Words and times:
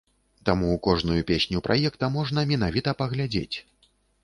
Таму 0.49 0.69
кожную 0.87 1.17
песню 1.33 1.61
праекта 1.67 2.11
можна 2.17 2.47
менавіта 2.55 2.97
паглядзець. 3.05 3.57